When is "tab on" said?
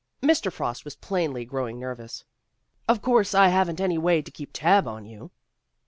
4.51-5.05